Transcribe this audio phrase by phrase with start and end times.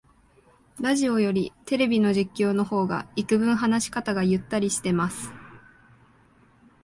[0.79, 5.31] ラジオよりテレビの実況の方がいくぶん話し方がゆったりしてます